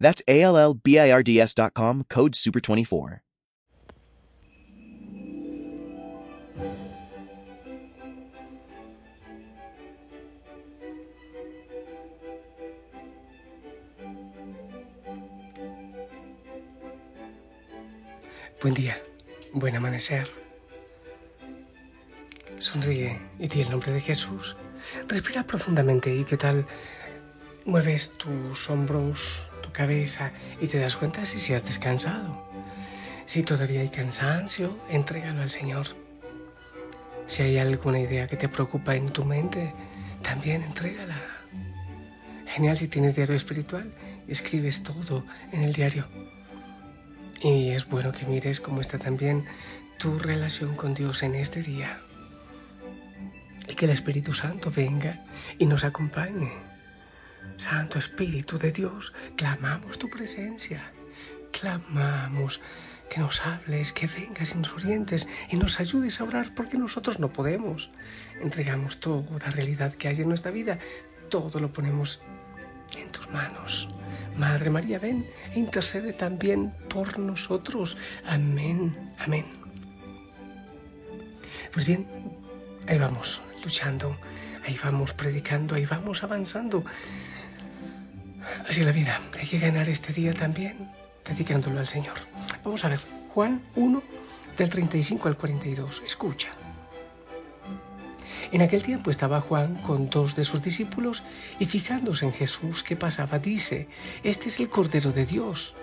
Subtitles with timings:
[0.00, 3.20] That's A-L-L-B-I-R-D-S.com, code SUPER24.
[18.60, 18.98] Buen día,
[19.52, 20.28] buen amanecer.
[22.58, 24.56] Sonríe y di el nombre de Jesús.
[25.06, 26.66] Respira profundamente y qué tal
[27.64, 29.47] mueves tus hombros,
[29.78, 32.44] cabeza y te das cuenta si, si has descansado.
[33.26, 35.86] Si todavía hay cansancio, entrégalo al Señor.
[37.28, 39.72] Si hay alguna idea que te preocupa en tu mente,
[40.22, 41.20] también entrégala.
[42.46, 43.92] Genial si tienes diario espiritual
[44.26, 46.06] escribes todo en el diario.
[47.40, 49.44] Y es bueno que mires cómo está también
[49.96, 52.00] tu relación con Dios en este día.
[53.68, 55.24] Y que el Espíritu Santo venga
[55.56, 56.50] y nos acompañe.
[57.56, 60.92] Santo Espíritu de Dios, clamamos tu presencia.
[61.52, 62.60] Clamamos
[63.08, 67.18] que nos hables, que vengas y nos orientes y nos ayudes a orar porque nosotros
[67.18, 67.90] no podemos.
[68.40, 70.78] Entregamos toda la realidad que hay en nuestra vida,
[71.28, 72.22] todo lo ponemos
[72.96, 73.88] en tus manos.
[74.36, 77.96] Madre María, ven e intercede también por nosotros.
[78.24, 79.44] Amén, amén.
[81.72, 82.06] Pues bien,
[82.86, 84.16] ahí vamos, luchando,
[84.68, 86.84] ahí vamos predicando, ahí vamos avanzando.
[88.68, 90.90] Así la vida, hay que ganar este día también
[91.26, 92.16] dedicándolo al Señor.
[92.62, 93.00] Vamos a ver,
[93.32, 94.02] Juan 1,
[94.58, 96.50] del 35 al 42, escucha.
[98.52, 101.22] En aquel tiempo estaba Juan con dos de sus discípulos
[101.58, 103.88] y fijándose en Jesús que pasaba, dice,
[104.22, 105.76] Este es el Cordero de Dios.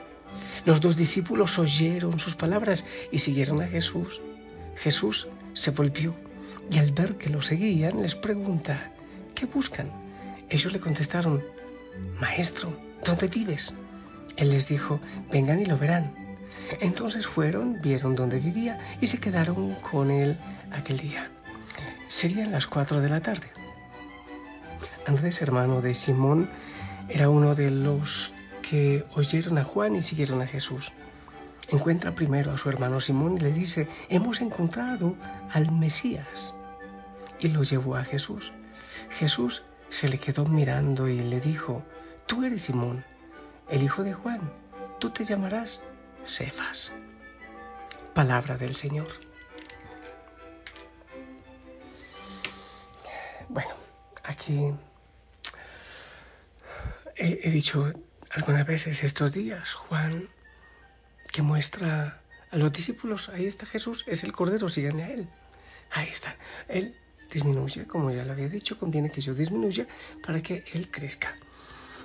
[0.63, 4.21] Los dos discípulos oyeron sus palabras y siguieron a Jesús.
[4.75, 6.15] Jesús se volvió
[6.71, 8.91] y al ver que lo seguían les pregunta,
[9.33, 9.91] ¿qué buscan?
[10.49, 11.43] Ellos le contestaron,
[12.19, 13.73] Maestro, ¿dónde vives?
[14.37, 14.99] Él les dijo,
[15.31, 16.13] vengan y lo verán.
[16.81, 20.37] Entonces fueron, vieron dónde vivía y se quedaron con él
[20.71, 21.29] aquel día.
[22.07, 23.47] Serían las cuatro de la tarde.
[25.05, 26.49] Andrés, hermano de Simón,
[27.09, 28.33] era uno de los
[28.67, 30.91] que oyeron a Juan y siguieron a Jesús.
[31.69, 35.15] Encuentra primero a su hermano Simón y le dice, hemos encontrado
[35.51, 36.55] al Mesías.
[37.39, 38.53] Y lo llevó a Jesús.
[39.09, 41.83] Jesús se le quedó mirando y le dijo,
[42.25, 43.03] tú eres Simón,
[43.69, 44.39] el hijo de Juan,
[44.99, 45.81] tú te llamarás
[46.25, 46.93] Cefas.
[48.13, 49.07] Palabra del Señor.
[53.49, 53.71] Bueno,
[54.23, 54.73] aquí
[57.15, 57.91] he, dicho
[58.31, 60.29] algunas veces estos días, Juan,
[61.35, 65.27] que muestra a los discípulos, ahí está Jesús, es el Cordero, síganle a Él.
[65.91, 66.33] Ahí está.
[66.69, 66.95] Él
[67.29, 69.85] disminuye, como ya lo había dicho, conviene que yo disminuya
[70.25, 71.35] para que Él crezca.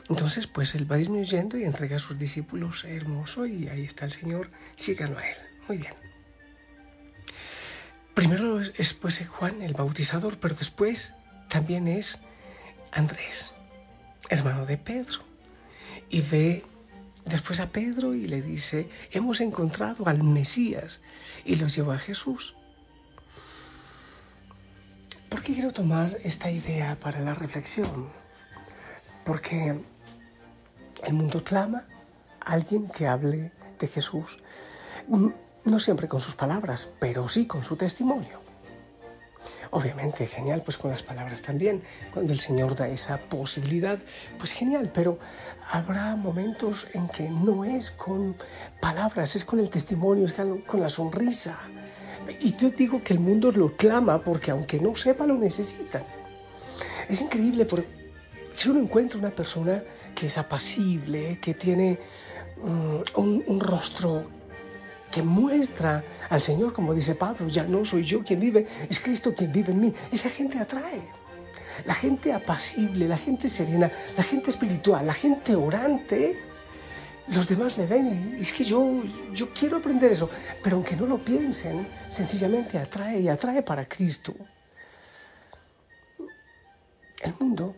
[0.08, 4.10] Entonces, pues Él va disminuyendo y entrega a sus discípulos hermoso y ahí está el
[4.10, 5.36] Señor, síganlo a Él.
[5.68, 5.94] Muy bien.
[8.14, 11.12] Primero es pues Juan el bautizador, pero después
[11.48, 12.18] también es
[12.90, 13.52] Andrés,
[14.28, 15.20] hermano de Pedro.
[16.08, 16.64] Y ve
[17.24, 21.00] después a Pedro y le dice, hemos encontrado al Mesías
[21.44, 22.54] y los lleva a Jesús.
[25.28, 28.08] ¿Por qué quiero tomar esta idea para la reflexión?
[29.24, 29.80] Porque
[31.04, 31.84] el mundo clama
[32.40, 34.38] a alguien que hable de Jesús,
[35.64, 38.49] no siempre con sus palabras, pero sí con su testimonio.
[39.72, 41.82] Obviamente, genial, pues con las palabras también.
[42.12, 43.98] Cuando el Señor da esa posibilidad,
[44.38, 45.18] pues genial, pero
[45.70, 48.34] habrá momentos en que no es con
[48.80, 50.34] palabras, es con el testimonio, es
[50.66, 51.60] con la sonrisa.
[52.40, 56.02] Y yo digo que el mundo lo clama porque aunque no sepa, lo necesita.
[57.08, 57.88] Es increíble porque
[58.52, 59.84] si uno encuentra una persona
[60.16, 61.98] que es apacible, que tiene
[62.62, 64.39] mm, un rostro
[65.10, 69.34] que muestra al Señor, como dice Pablo, ya no soy yo quien vive, es Cristo
[69.34, 69.94] quien vive en mí.
[70.12, 71.02] Esa gente atrae.
[71.84, 76.38] La gente apacible, la gente serena, la gente espiritual, la gente orante,
[77.28, 79.02] los demás le ven y es que yo,
[79.32, 80.28] yo quiero aprender eso,
[80.62, 84.34] pero aunque no lo piensen, sencillamente atrae y atrae para Cristo.
[87.22, 87.76] El mundo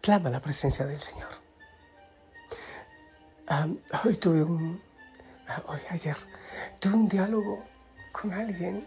[0.00, 1.30] clama la presencia del Señor.
[4.04, 4.80] hoy tuve un,
[5.66, 6.16] hoy, ayer,
[6.80, 7.64] tuve un diálogo
[8.12, 8.86] con alguien.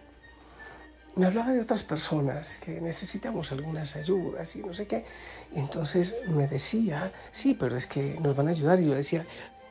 [1.16, 5.06] Me hablaba de otras personas que necesitamos algunas ayudas y no sé qué.
[5.56, 8.80] Y entonces me decía, sí, pero es que nos van a ayudar.
[8.82, 9.26] Y yo decía,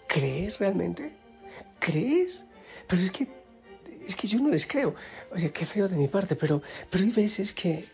[0.08, 1.12] ¿crees realmente?
[1.78, 2.44] ¿Crees?
[2.86, 3.28] Pero es que,
[4.06, 4.94] es que yo no les creo.
[5.32, 7.84] O sea, qué feo de mi parte, pero, pero hay veces que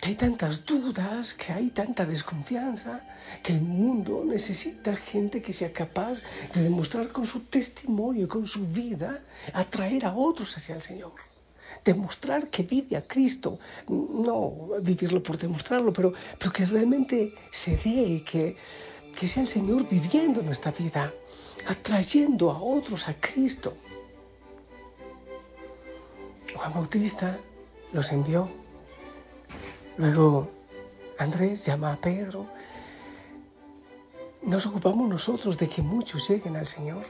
[0.00, 3.00] que hay tantas dudas, que hay tanta desconfianza,
[3.42, 6.22] que el mundo necesita gente que sea capaz
[6.54, 9.20] de demostrar con su testimonio, con su vida,
[9.52, 11.14] atraer a otros hacia el Señor.
[11.84, 13.58] Demostrar que vive a Cristo,
[13.88, 18.56] no vivirlo por demostrarlo, pero, pero que realmente se dé, que,
[19.18, 21.12] que sea el Señor viviendo nuestra vida,
[21.66, 23.74] atrayendo a otros a Cristo.
[26.54, 27.38] Juan Bautista
[27.92, 28.48] los envió
[29.98, 30.48] Luego
[31.18, 32.46] Andrés llama a Pedro.
[34.42, 37.04] Nos ocupamos nosotros de que muchos lleguen al Señor,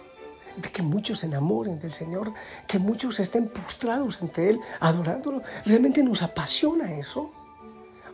[0.57, 2.33] de que muchos se enamoren del Señor,
[2.67, 5.43] que muchos estén postrados ante Él, adorándolo.
[5.67, 7.31] ¿Realmente nos apasiona eso?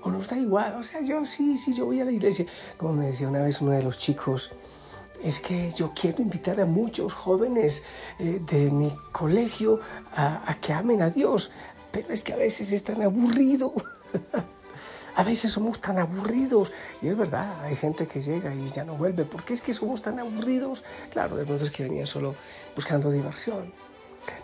[0.03, 0.75] ¿O nos da igual?
[0.75, 2.45] O sea, yo sí, sí, yo voy a la iglesia.
[2.77, 4.51] Como me decía una vez uno de los chicos,
[5.23, 7.85] es que yo quiero invitar a muchos jóvenes
[8.19, 9.79] eh, de mi colegio
[10.17, 11.53] a, a que amen a Dios,
[11.93, 13.73] pero es que a veces están aburridos.
[15.17, 16.73] A veces somos tan aburridos.
[17.03, 19.25] Y es verdad, hay gente que llega y ya no vuelve.
[19.25, 20.85] ¿Por qué es que somos tan aburridos?
[21.11, 22.35] Claro, de pronto es que venían solo
[22.75, 23.73] buscando diversión.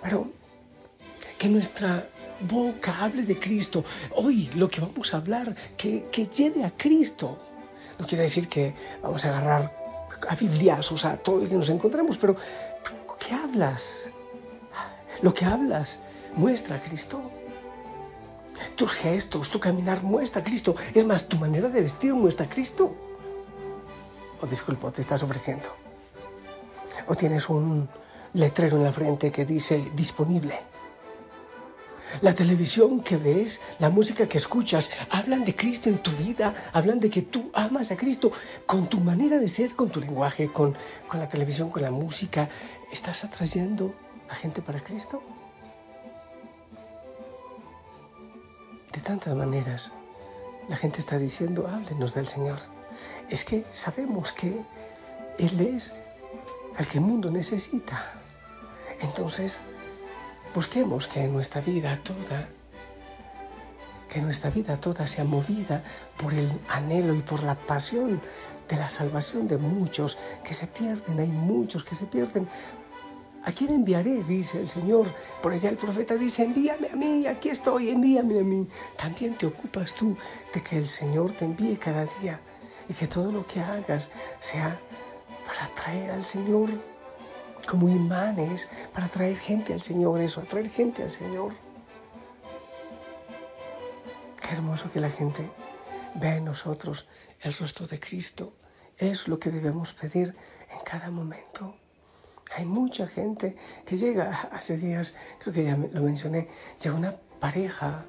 [0.02, 0.30] Pero
[1.38, 2.08] que nuestra
[2.48, 3.84] boca hable de Cristo.
[4.14, 7.38] Hoy lo que vamos a hablar, que, que lleve a Cristo.
[7.98, 9.80] No quiere decir que vamos a agarrar
[10.28, 12.36] a bibliazos a todos y nos encontramos, pero
[13.18, 14.10] ¿qué hablas?
[15.22, 15.98] Lo que hablas
[16.36, 17.30] muestra a Cristo.
[18.76, 20.74] Tus gestos, tu caminar muestra a Cristo.
[20.94, 22.94] Es más, tu manera de vestir muestra a Cristo.
[24.40, 25.68] O oh, disculpo, te estás ofreciendo.
[27.06, 27.88] O tienes un
[28.32, 30.58] letrero en la frente que dice disponible.
[32.22, 36.98] La televisión que ves, la música que escuchas, hablan de Cristo en tu vida, hablan
[36.98, 38.32] de que tú amas a Cristo
[38.66, 40.76] con tu manera de ser, con tu lenguaje, con,
[41.06, 42.48] con la televisión, con la música.
[42.92, 43.94] ¿Estás atrayendo
[44.28, 45.22] a gente para Cristo?
[48.92, 49.92] De tantas maneras,
[50.68, 52.58] la gente está diciendo, háblenos del Señor.
[53.28, 54.64] Es que sabemos que
[55.38, 55.94] Él es
[56.76, 58.14] al que el mundo necesita.
[59.00, 59.62] Entonces,
[60.54, 62.48] busquemos que nuestra vida toda,
[64.08, 65.84] que nuestra vida toda sea movida
[66.16, 68.20] por el anhelo y por la pasión
[68.68, 71.20] de la salvación de muchos que se pierden.
[71.20, 72.48] Hay muchos que se pierden
[73.44, 74.22] ¿A quién enviaré?
[74.24, 75.14] Dice el Señor.
[75.42, 78.68] Por allá el profeta dice, envíame a mí, aquí estoy, envíame a mí.
[78.96, 80.16] También te ocupas tú
[80.52, 82.40] de que el Señor te envíe cada día
[82.88, 84.10] y que todo lo que hagas
[84.40, 84.78] sea
[85.46, 86.70] para traer al Señor
[87.66, 91.54] como imanes, para traer gente al Señor, eso, atraer gente al Señor.
[94.40, 95.48] Qué hermoso que la gente
[96.14, 97.06] vea en nosotros
[97.40, 98.52] el rostro de Cristo.
[98.98, 100.34] Es lo que debemos pedir
[100.70, 101.79] en cada momento.
[102.56, 103.56] Hay mucha gente
[103.86, 106.48] que llega, hace días, creo que ya lo mencioné,
[106.82, 108.04] llega una pareja,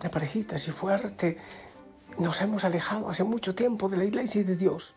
[0.00, 1.38] una parejita así fuerte,
[2.18, 4.94] nos hemos alejado hace mucho tiempo de la iglesia y de Dios.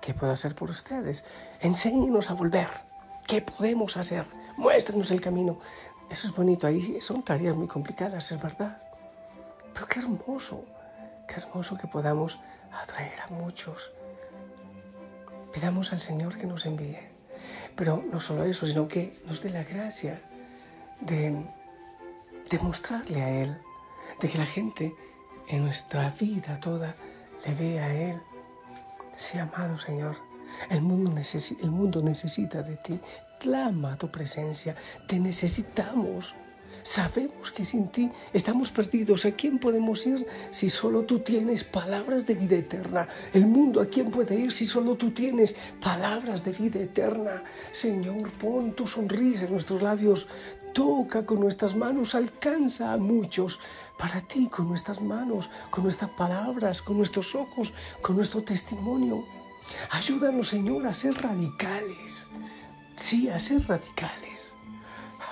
[0.00, 1.24] ¿Qué puedo hacer por ustedes?
[1.60, 2.68] Enséñenos a volver.
[3.26, 4.24] ¿Qué podemos hacer?
[4.56, 5.58] Muéstrenos el camino.
[6.10, 6.66] Eso es bonito.
[6.66, 8.82] Ahí son tareas muy complicadas, es verdad.
[9.72, 10.64] Pero qué hermoso,
[11.28, 12.40] qué hermoso que podamos
[12.72, 13.92] atraer a muchos.
[15.52, 17.11] Pidamos al Señor que nos envíe.
[17.76, 20.20] Pero no solo eso, sino que nos dé la gracia
[21.00, 21.34] de,
[22.50, 23.56] demostrarle a Él,
[24.20, 24.94] de que la gente
[25.48, 26.94] en nuestra vida toda
[27.46, 28.20] le vea a Él.
[29.16, 30.16] Sí, amado Señor,
[30.70, 31.12] el mundo,
[31.62, 33.00] el mundo necesita de ti,
[33.40, 34.76] clama tu presencia,
[35.06, 36.34] te necesitamos.
[36.82, 39.24] Sabemos que sin ti estamos perdidos.
[39.24, 43.08] ¿A quién podemos ir si solo tú tienes palabras de vida eterna?
[43.32, 47.44] El mundo, ¿a quién puede ir si solo tú tienes palabras de vida eterna?
[47.70, 50.26] Señor, pon tu sonrisa en nuestros labios.
[50.74, 53.60] Toca con nuestras manos, alcanza a muchos
[53.98, 59.22] para ti con nuestras manos, con nuestras palabras, con nuestros ojos, con nuestro testimonio.
[59.90, 62.26] Ayúdanos, Señor, a ser radicales.
[62.96, 64.54] Sí, a ser radicales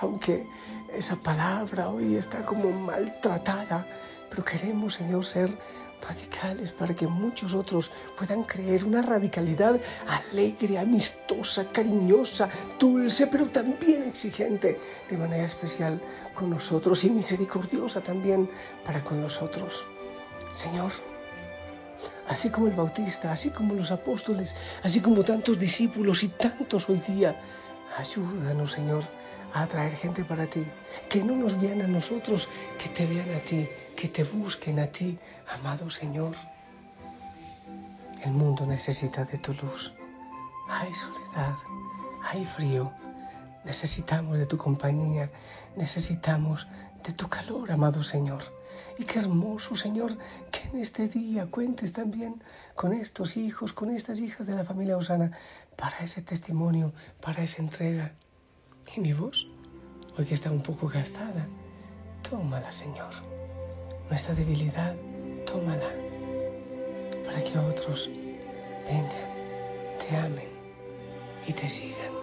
[0.01, 0.45] aunque
[0.93, 3.87] esa palabra hoy está como maltratada,
[4.29, 5.57] pero queremos, Señor, ser
[6.01, 14.03] radicales para que muchos otros puedan creer una radicalidad alegre, amistosa, cariñosa, dulce, pero también
[14.03, 16.01] exigente de manera especial
[16.33, 18.49] con nosotros y misericordiosa también
[18.83, 19.85] para con nosotros.
[20.49, 20.91] Señor,
[22.27, 26.99] así como el Bautista, así como los apóstoles, así como tantos discípulos y tantos hoy
[27.07, 27.39] día,
[27.97, 29.03] Ayúdanos, Señor,
[29.53, 30.65] a atraer gente para ti.
[31.09, 34.87] Que no nos vean a nosotros, que te vean a ti, que te busquen a
[34.87, 35.17] ti,
[35.53, 36.35] amado Señor.
[38.23, 39.93] El mundo necesita de tu luz.
[40.69, 41.55] Hay soledad,
[42.23, 42.91] hay frío.
[43.65, 45.29] Necesitamos de tu compañía,
[45.75, 46.67] necesitamos
[47.03, 48.43] de tu calor, amado Señor.
[48.97, 50.17] Y qué hermoso, Señor,
[50.51, 52.43] que en este día cuentes también
[52.75, 55.31] con estos hijos, con estas hijas de la familia Osana,
[55.75, 58.13] para ese testimonio, para esa entrega.
[58.95, 59.47] ¿Y mi voz?
[60.17, 61.47] Hoy que está un poco gastada,
[62.29, 63.13] tómala, Señor.
[64.09, 64.95] Nuestra debilidad,
[65.45, 65.89] tómala,
[67.25, 68.09] para que otros
[68.85, 69.31] vengan,
[69.99, 70.49] te amen
[71.47, 72.20] y te sigan.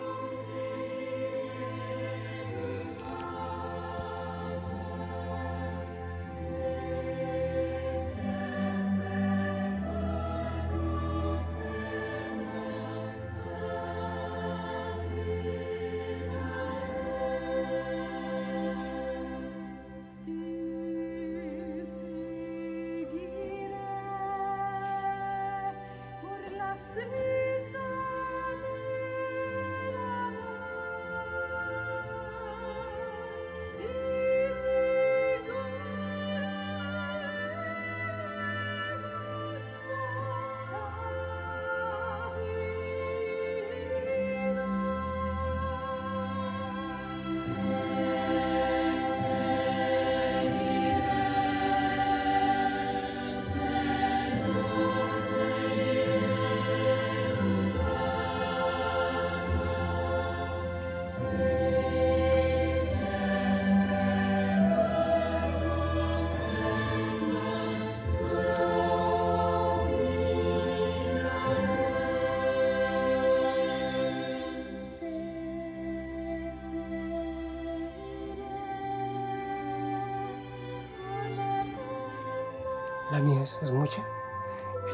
[83.57, 84.05] Es mucha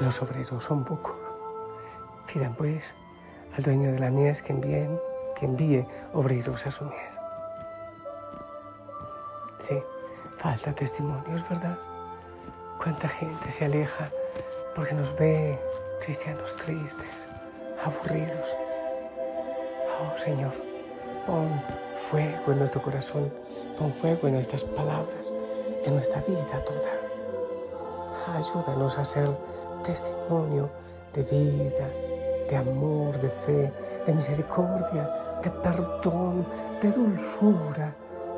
[0.01, 1.17] y los obreros son pocos.
[2.33, 2.95] Pidan pues
[3.57, 4.89] al dueño de la mies que envíe,
[5.35, 7.15] que envíe obreros a su mies.
[9.59, 9.83] Sí,
[10.37, 11.77] falta testimonio, es verdad.
[12.81, 14.11] Cuánta gente se aleja
[14.77, 15.59] porque nos ve
[16.05, 17.29] cristianos tristes,
[17.85, 18.57] aburridos.
[20.01, 20.53] Oh Señor,
[21.27, 21.61] pon
[21.97, 23.33] fuego en nuestro corazón,
[23.77, 25.35] pon fuego en nuestras palabras,
[25.85, 27.04] en nuestra vida toda.
[28.33, 29.29] Ayúdanos a ser
[29.85, 30.71] testimonio
[31.13, 31.89] de vida,
[32.49, 33.73] de amor, de fe,
[34.07, 36.47] de misericordia, de perdón,
[36.81, 37.95] de dulzura,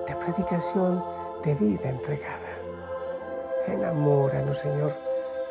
[0.06, 1.04] de predicación,
[1.42, 2.56] de vida entregada.
[3.66, 4.92] Enamóranos, Señor,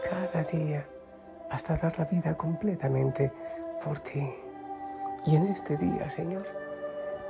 [0.10, 0.86] cada día
[1.50, 3.32] hasta dar la vida completamente
[3.84, 4.30] por ti.
[5.26, 6.46] Y en este día, Señor,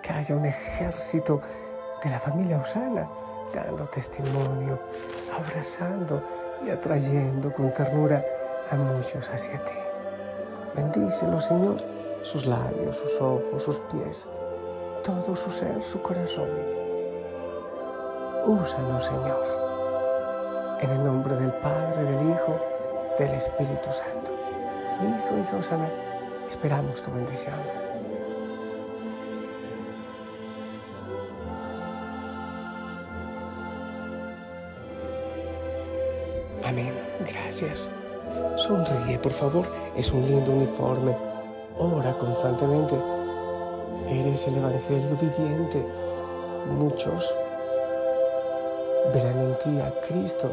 [0.02, 1.42] que haya un ejército
[2.04, 3.08] de la familia Osana
[3.54, 4.80] dando testimonio,
[5.36, 6.22] abrazando
[6.64, 8.24] y atrayendo con ternura
[8.70, 9.74] a muchos hacia ti.
[10.76, 11.78] Bendícelo, Señor,
[12.22, 14.28] sus labios, sus ojos, sus pies,
[15.04, 16.50] todo su ser, su corazón.
[18.46, 22.60] Úsanos, Señor, en el nombre del Padre, del Hijo,
[23.18, 24.32] del Espíritu Santo.
[25.02, 25.90] Hijo, Hijo Sana,
[26.50, 27.85] esperamos tu bendición.
[36.66, 36.94] Amén.
[37.20, 37.92] Gracias.
[38.58, 39.72] Sonríe, por favor.
[39.96, 41.16] Es un lindo uniforme.
[41.78, 42.96] Ora constantemente.
[44.10, 45.86] Eres el Evangelio viviente.
[46.72, 47.36] Muchos
[49.14, 50.50] verán en ti a Cristo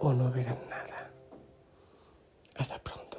[0.00, 1.10] o no verán nada.
[2.56, 3.18] Hasta pronto.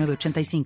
[0.00, 0.64] 85